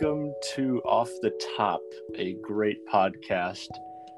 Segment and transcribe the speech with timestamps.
[0.00, 1.80] welcome to Off the Top,
[2.16, 3.68] a great podcast.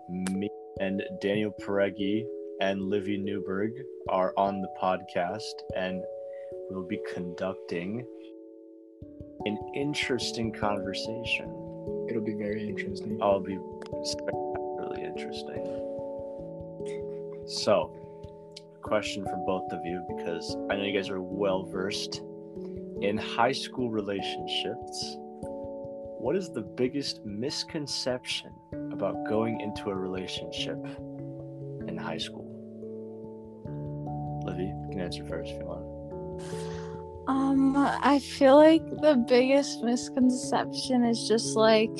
[0.08, 0.48] Me
[0.80, 2.24] and Daniel Peregi
[2.62, 3.72] and Livy Newberg
[4.08, 5.42] are on the podcast,
[5.76, 6.02] and
[6.70, 8.06] we'll be conducting
[9.44, 11.44] an interesting conversation.
[12.08, 13.18] It'll be very interesting.
[13.20, 15.62] I'll be really interesting.
[17.46, 17.92] So,
[18.82, 22.22] question for both of you because I know you guys are well versed
[23.02, 25.18] in high school relationships.
[26.26, 28.50] What is the biggest misconception
[28.90, 30.84] about going into a relationship
[31.86, 32.50] in high school?
[34.44, 37.28] Livy, you can answer first if you want.
[37.28, 41.96] Um, I feel like the biggest misconception is just like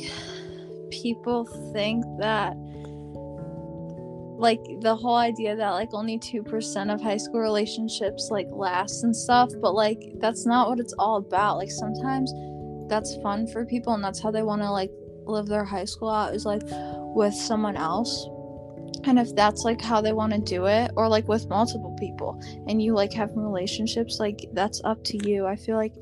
[0.90, 2.56] people think that
[4.40, 9.14] like the whole idea that like only 2% of high school relationships like last and
[9.14, 11.58] stuff, but like that's not what it's all about.
[11.58, 12.32] Like sometimes
[12.88, 14.90] that's fun for people and that's how they want to like
[15.24, 16.62] live their high school out is like
[17.14, 18.28] with someone else.
[19.04, 22.40] And if that's like how they want to do it or like with multiple people
[22.66, 25.46] and you like have relationships like that's up to you.
[25.46, 25.94] I feel like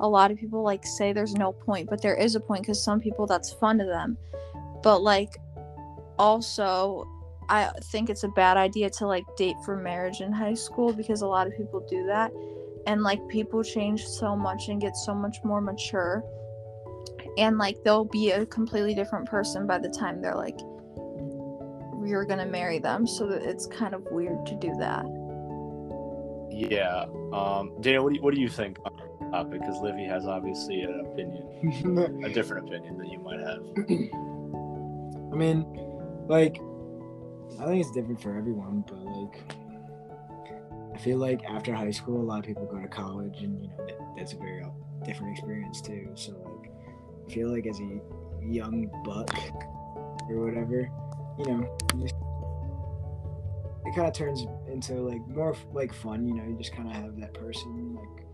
[0.00, 2.82] a lot of people like say there's no point but there is a point because
[2.82, 4.16] some people that's fun to them.
[4.82, 5.36] But like
[6.20, 7.08] also
[7.48, 11.22] i think it's a bad idea to like date for marriage in high school because
[11.22, 12.30] a lot of people do that
[12.90, 16.24] and like people change so much and get so much more mature
[17.38, 20.58] and like they'll be a completely different person by the time they're like
[22.04, 25.04] you're gonna marry them so that it's kind of weird to do that
[26.50, 27.06] Yeah.
[27.32, 29.60] Um, Daniel, what do you, what do you think on the topic?
[29.60, 33.62] Because Livy has obviously an opinion, a different opinion than you might have.
[35.32, 35.64] I mean,
[36.28, 36.60] like,
[37.60, 39.69] I think it's different for everyone, but like, I
[41.00, 43.86] feel like after high school, a lot of people go to college, and you know
[43.86, 44.68] that, that's a very uh,
[45.04, 46.10] different experience too.
[46.14, 46.70] So like,
[47.26, 48.00] I feel like as a
[48.42, 49.34] young buck
[50.28, 50.88] or whatever,
[51.38, 52.14] you know, you just,
[53.86, 56.26] it kind of turns into like more like fun.
[56.26, 58.26] You know, you just kind of have that person like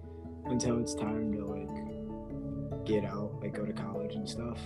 [0.47, 4.59] until it's time to like get out, like go to college and stuff.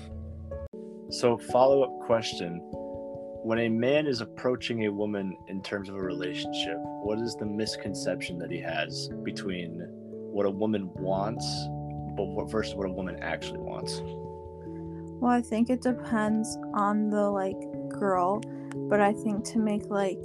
[1.10, 2.60] So, follow up question.
[3.42, 7.46] When a man is approaching a woman in terms of a relationship, what is the
[7.46, 9.80] misconception that he has between
[10.32, 11.46] what a woman wants
[12.16, 14.00] but what versus what a woman actually wants?
[15.20, 17.58] well i think it depends on the like
[17.88, 18.40] girl
[18.88, 20.18] but i think to make like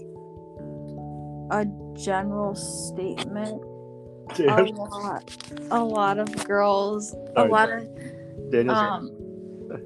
[1.52, 3.62] a general statement
[4.40, 5.38] a lot
[5.72, 7.88] a lot of girls a lot of
[8.52, 9.12] Daniel's um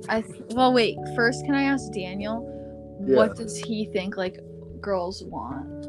[0.08, 2.56] i th- well wait first can i ask daniel
[3.00, 4.40] what does he think like
[4.82, 5.82] girls want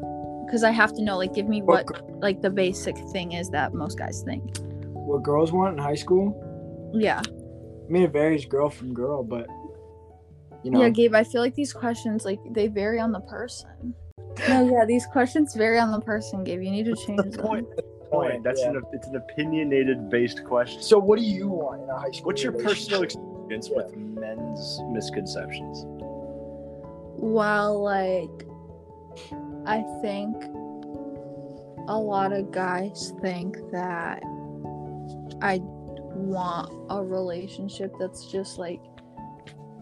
[0.45, 3.49] because i have to know like give me what What like the basic thing is
[3.49, 4.57] that most guys think
[4.93, 6.25] what girls want in high school?
[6.93, 9.47] yeah I mean, it varies girl from girl, but
[10.63, 13.93] you know, yeah gabe i feel like these questions like they vary on the person
[14.47, 17.67] no yeah these questions vary on the person gabe you need to change them point.
[18.11, 18.43] Point.
[18.43, 18.71] That's yeah.
[18.71, 20.81] an it's an opinionated based question.
[20.81, 22.25] So, what do you want in a high school?
[22.25, 23.77] What's your personal experience Yeah.
[23.77, 25.85] with men's misconceptions?
[27.21, 28.47] Well, like,
[29.67, 30.35] I think
[31.87, 34.23] a lot of guys think that
[35.39, 38.81] I want a relationship that's just like,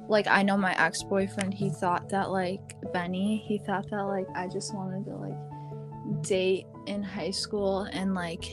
[0.09, 4.27] like, I know my ex boyfriend, he thought that, like, Benny, he thought that, like,
[4.35, 8.43] I just wanted to, like, date in high school and, like,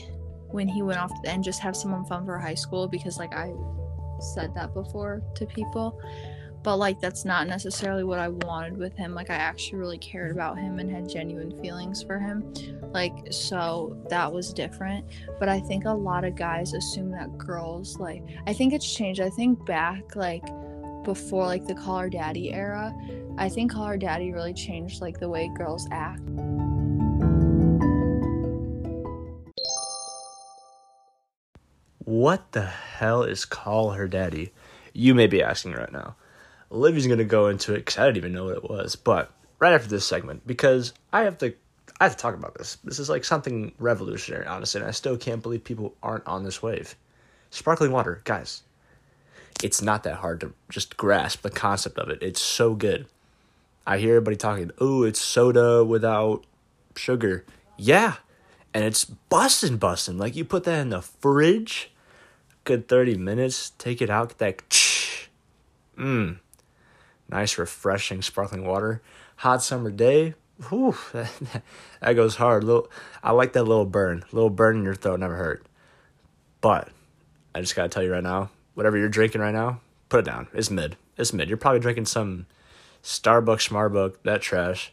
[0.51, 3.51] when he went off and just have someone fun for high school because, like, I
[4.21, 5.99] said that before to people
[6.67, 9.13] but like that's not necessarily what I wanted with him.
[9.15, 12.53] Like I actually really cared about him and had genuine feelings for him.
[12.91, 15.05] Like so that was different.
[15.39, 19.21] But I think a lot of guys assume that girls like I think it's changed.
[19.21, 20.43] I think back like
[21.05, 22.93] before like the call her daddy era,
[23.37, 26.19] I think call her daddy really changed like the way girls act.
[31.99, 34.51] What the hell is Call Her Daddy?
[34.91, 36.17] You may be asking right now.
[36.71, 39.73] Olivia's gonna go into it because I didn't even know what it was, but right
[39.73, 41.53] after this segment, because I have to,
[41.99, 42.77] I have to talk about this.
[42.83, 46.61] This is like something revolutionary, honestly, and I still can't believe people aren't on this
[46.61, 46.95] wave.
[47.49, 48.63] Sparkling water, guys.
[49.63, 52.21] It's not that hard to just grasp the concept of it.
[52.21, 53.07] It's so good.
[53.87, 56.45] I hear everybody talking, oh, it's soda without
[56.95, 57.45] sugar.
[57.77, 58.15] Yeah.
[58.73, 60.19] And it's bussin' bussin'.
[60.19, 61.89] Like you put that in the fridge,
[62.65, 64.69] good 30 minutes, take it out, get that
[65.97, 66.37] mmm.
[67.29, 69.01] Nice, refreshing, sparkling water.
[69.37, 70.33] Hot summer day.
[70.69, 72.63] Whew, that, goes hard.
[72.63, 72.89] Little,
[73.21, 74.23] I like that little burn.
[74.31, 75.65] Little burn in your throat never hurt.
[76.61, 76.89] But
[77.53, 80.47] I just gotta tell you right now, whatever you're drinking right now, put it down.
[80.53, 80.97] It's mid.
[81.17, 81.49] It's mid.
[81.49, 82.47] You're probably drinking some
[83.03, 84.91] Starbucks, Smarbuck, that trash,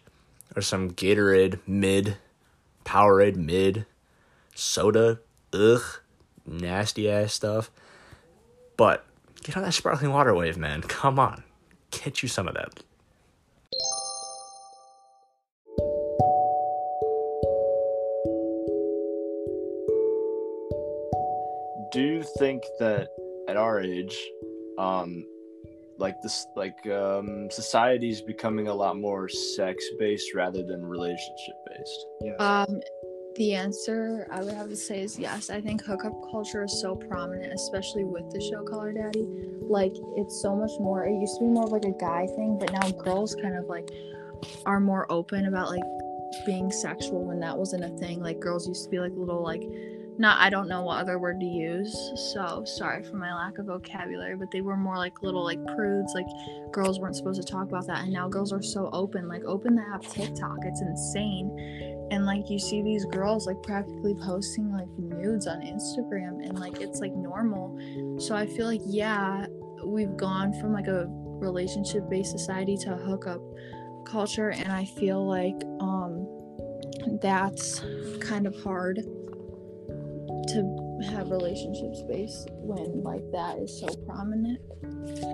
[0.54, 2.16] or some Gatorade mid,
[2.84, 3.86] Powerade mid,
[4.54, 5.20] soda,
[5.52, 5.82] ugh,
[6.46, 7.70] nasty ass stuff.
[8.76, 9.04] But
[9.42, 10.82] get on that sparkling water wave, man.
[10.82, 11.42] Come on,
[12.02, 12.82] get you some of that.
[21.92, 23.08] Do you think that
[23.48, 24.18] at our age,
[24.78, 25.24] um,
[25.98, 31.54] like this, like um, society is becoming a lot more sex based rather than relationship
[31.68, 32.06] based?
[32.20, 32.34] Yeah.
[32.38, 32.80] Um,
[33.36, 35.50] the answer I would have to say is yes.
[35.50, 39.26] I think hookup culture is so prominent, especially with the show Call Her Daddy.
[39.60, 41.04] Like it's so much more.
[41.04, 43.66] It used to be more of like a guy thing, but now girls kind of
[43.66, 43.90] like
[44.66, 45.82] are more open about like
[46.46, 48.20] being sexual when that wasn't a thing.
[48.20, 49.62] Like girls used to be like little like
[50.16, 51.92] not I don't know what other word to use.
[52.32, 56.12] So sorry for my lack of vocabulary, but they were more like little like prudes.
[56.14, 56.26] Like
[56.72, 59.26] girls weren't supposed to talk about that, and now girls are so open.
[59.26, 60.58] Like open the app TikTok.
[60.62, 66.46] It's insane and like you see these girls like practically posting like nudes on Instagram
[66.46, 67.78] and like it's like normal.
[68.20, 69.46] So I feel like yeah,
[69.84, 73.40] we've gone from like a relationship based society to a hookup
[74.06, 76.26] culture and I feel like um
[77.20, 77.80] that's
[78.20, 78.96] kind of hard
[80.48, 84.60] to have relationships based when like that is so prominent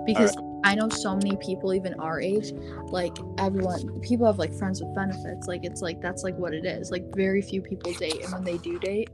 [0.05, 2.53] because I know so many people, even our age,
[2.87, 5.47] like everyone, people have like friends with benefits.
[5.47, 6.91] Like it's like that's like what it is.
[6.91, 9.09] Like very few people date, and when they do date,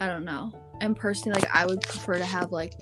[0.00, 0.52] I don't know.
[0.80, 2.74] And personally, like I would prefer to have like,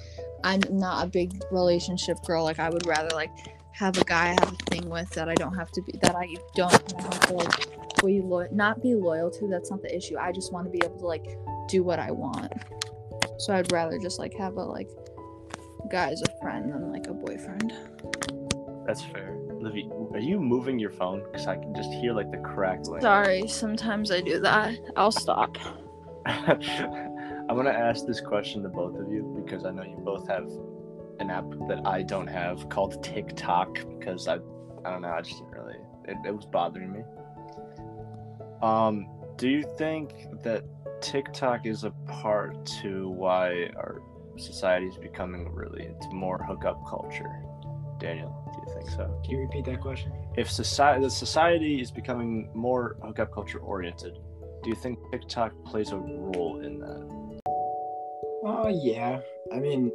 [0.42, 2.42] I'm not a big relationship girl.
[2.42, 3.30] Like I would rather like
[3.72, 6.14] have a guy I have a thing with that I don't have to be that
[6.16, 9.48] I don't have to like be loyal, not be loyal to.
[9.48, 10.16] That's not the issue.
[10.18, 11.38] I just want to be able to like
[11.68, 12.52] do what I want.
[13.38, 14.88] So I'd rather just like have a like
[15.90, 17.72] guy a friend than like a boyfriend.
[18.86, 19.38] That's fair.
[19.60, 21.22] Livy, are you moving your phone?
[21.24, 23.00] Because I can just hear like the crackling.
[23.00, 24.74] Sorry, sometimes I do that.
[24.96, 25.56] I'll stop.
[26.26, 30.48] I'm gonna ask this question to both of you because I know you both have
[31.20, 34.36] an app that I don't have called TikTok because I
[34.84, 37.00] I don't know I just didn't really it, it was bothering me.
[38.62, 40.64] Um, do you think that
[41.00, 44.00] TikTok is a part to why our
[44.36, 47.42] society is becoming really into more hookup culture?
[47.98, 49.20] Daniel, do you think so?
[49.24, 50.12] Can you repeat that question?
[50.36, 54.18] If society the society is becoming more hookup culture oriented,
[54.62, 57.40] do you think TikTok plays a role in that?
[58.44, 59.20] Oh yeah.
[59.52, 59.90] I mean,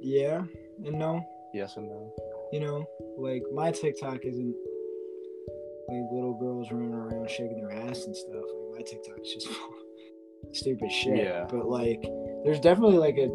[0.00, 0.42] yeah
[0.84, 1.24] and no.
[1.52, 2.12] Yes and no.
[2.52, 2.86] You know,
[3.18, 4.54] like my TikTok isn't
[5.88, 8.34] like little girls running around shaking their ass and stuff.
[8.34, 9.48] Like my TikTok is just
[10.52, 11.18] stupid shit.
[11.18, 11.46] Yeah.
[11.50, 12.04] But like,
[12.46, 13.28] there's definitely like a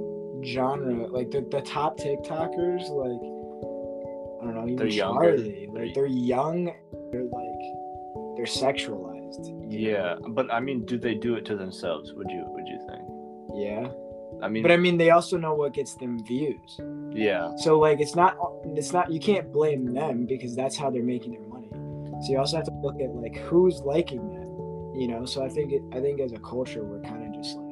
[0.43, 1.05] genre.
[1.07, 3.21] Like the, the top TikTokers, like
[4.41, 5.37] I don't know, even They're younger.
[5.37, 5.67] Charlie.
[5.67, 6.65] Like They're- they're young.
[7.11, 9.53] They're like they're sexualized.
[9.69, 10.29] Yeah, know?
[10.29, 12.13] but I mean, do they do it to themselves?
[12.13, 13.03] Would you Would you think?
[13.53, 13.91] Yeah.
[14.41, 16.79] I mean, But I mean, they also know what gets them views.
[17.11, 18.37] yeah, So like, it's not
[18.75, 21.69] it's not you can't blame them because that's how they're making their money.
[22.23, 25.25] So you also have to look at like who's liking that, you know.
[25.25, 27.70] So I think it, I think as a culture we're kind of just like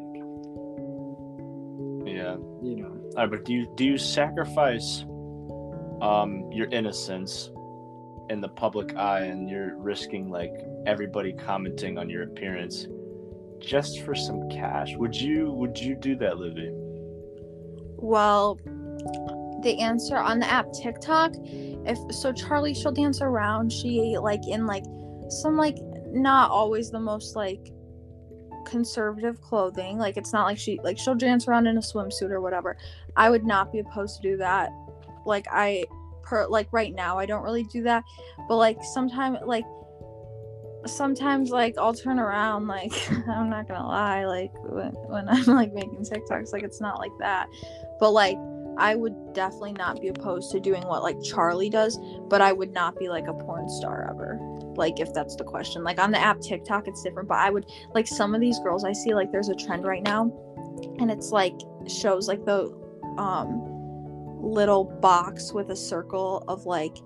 [2.05, 2.35] yeah.
[2.61, 5.05] you know All right, but do you do you sacrifice
[6.01, 7.51] um your innocence
[8.29, 10.53] in the public eye, and you're risking like
[10.85, 12.87] everybody commenting on your appearance
[13.59, 14.95] just for some cash?
[14.95, 16.69] Would you Would you do that, Livy?
[18.01, 18.59] Well,
[19.63, 23.71] the answer on the app TikTok, if so, Charlie she'll dance around.
[23.71, 24.85] She like in like
[25.29, 25.77] some like
[26.11, 27.71] not always the most like
[28.69, 29.97] conservative clothing.
[29.97, 32.77] Like it's not like she like she'll dance around in a swimsuit or whatever.
[33.15, 34.71] I would not be opposed to do that.
[35.25, 35.85] Like I
[36.23, 38.03] per like right now I don't really do that,
[38.47, 39.65] but like sometimes like
[40.85, 42.93] sometimes like I'll turn around like
[43.27, 47.11] I'm not gonna lie like when, when I'm like making TikToks like it's not like
[47.19, 47.47] that
[47.99, 48.37] but like
[48.79, 52.73] I would definitely not be opposed to doing what like Charlie does but I would
[52.73, 54.39] not be like a porn star ever
[54.75, 55.83] like if that's the question.
[55.83, 58.83] Like on the app TikTok it's different but I would like some of these girls
[58.83, 60.31] I see like there's a trend right now
[60.99, 61.55] and it's like
[61.87, 62.73] shows like the
[63.17, 63.65] um
[64.41, 66.97] little box with a circle of like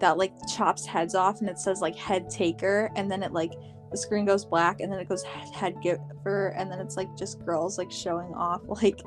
[0.00, 3.52] that like chops heads off and it says like head taker and then it like
[3.94, 7.44] the screen goes black and then it goes head, giver and then it's like just
[7.44, 9.00] girls like showing off like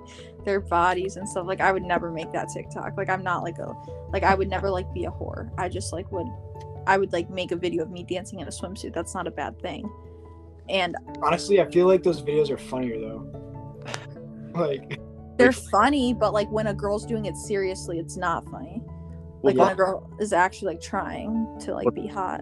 [0.45, 3.57] their bodies and stuff like i would never make that tiktok like i'm not like
[3.59, 3.73] a
[4.13, 6.27] like i would never like be a whore i just like would
[6.87, 9.31] i would like make a video of me dancing in a swimsuit that's not a
[9.31, 9.89] bad thing
[10.69, 13.83] and honestly I feel like those videos are funnier though.
[14.55, 14.99] like
[15.37, 18.81] they're funny, but like when a girl's doing it seriously, it's not funny.
[18.83, 22.41] Well, Like when a girl is actually like trying to like be hot.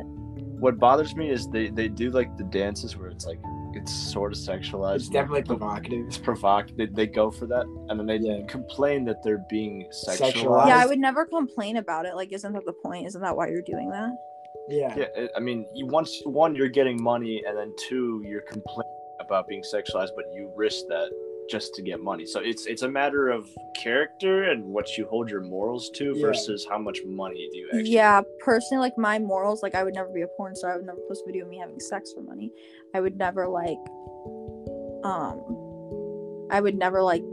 [0.60, 3.40] What bothers me is they they do like the dances where it's like
[3.74, 4.96] it's sort of sexualized.
[4.98, 6.06] It's definitely provocative.
[6.08, 6.78] It's provocative.
[6.78, 8.46] They, they go for that, and then they Yeah.
[8.48, 10.32] complain that they're being sexualized.
[10.34, 10.68] Sexualized.
[10.68, 12.16] Yeah, I would never complain about it.
[12.16, 13.06] Like, isn't that the point?
[13.08, 14.12] Isn't that why you're doing that?
[14.70, 14.96] Yeah.
[14.98, 18.92] Yeah, it- I mean, you once one you're getting money, and then two you're complaining
[19.20, 21.10] about being sexualized, but you risk that
[21.50, 22.26] just to get money.
[22.26, 23.48] So it's it's a matter of
[23.82, 26.22] character and what you hold your morals to Yeah.
[26.22, 27.92] versus how much money do you actually.
[27.92, 30.74] Yeah, personally, like my morals, like I would never be a porn star.
[30.74, 32.52] I would never post a video of me having sex for money.
[32.94, 33.78] I would never like,
[35.04, 35.40] um,
[36.52, 37.24] I would never like.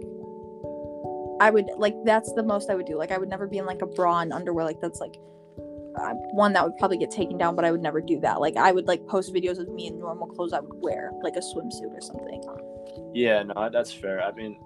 [1.41, 2.97] I would like that's the most I would do.
[2.97, 4.65] Like I would never be in like a bra and underwear.
[4.65, 5.15] Like that's like
[5.97, 8.41] uh, one that would probably get taken down, but I would never do that.
[8.41, 11.35] Like I would like post videos of me in normal clothes I would wear, like
[11.37, 12.43] a swimsuit or something.
[13.15, 14.23] Yeah, no, that's fair.
[14.23, 14.59] I mean,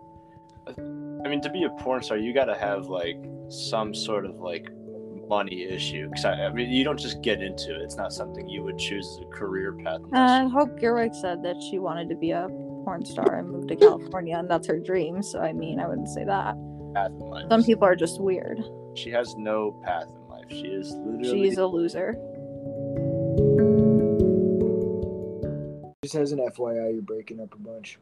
[0.69, 3.17] I mean to be a porn star, you got to have like
[3.49, 4.69] some sort of like
[5.29, 6.09] money issue.
[6.11, 7.83] Cause I, I mean, you don't just get into it.
[7.83, 10.01] It's not something you would choose as a career path.
[10.15, 12.49] Uh, I hope Gerwig said that she wanted to be a
[12.85, 15.23] porn star and moved to California, and that's her dream.
[15.23, 16.55] So I mean, I wouldn't say that.
[16.95, 17.47] path in life.
[17.49, 18.63] Some people are just weird.
[18.95, 20.45] She has no path in life.
[20.49, 21.49] She is literally.
[21.49, 22.17] She's a loser.
[26.07, 27.99] Just as an FYI, you're breaking up a bunch.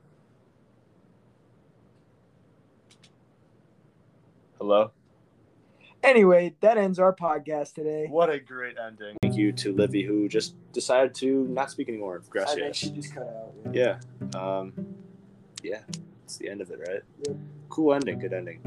[4.58, 4.90] Hello.
[6.02, 8.06] Anyway, that ends our podcast today.
[8.10, 9.16] What a great ending.
[9.22, 12.20] Thank you to Livy who just decided to not speak anymore.
[12.28, 12.54] Gracias.
[12.54, 13.54] I think she just cut out.
[13.72, 14.00] Yeah.
[14.38, 14.74] Um.
[15.62, 15.80] Yeah.
[16.24, 17.00] It's the end of it, right?
[17.26, 17.36] Yep.
[17.70, 18.18] Cool ending.
[18.18, 18.60] Good ending.